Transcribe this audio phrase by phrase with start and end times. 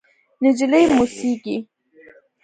[0.43, 1.57] نجلۍ موسېږي…